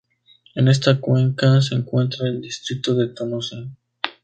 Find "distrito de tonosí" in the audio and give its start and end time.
2.41-3.69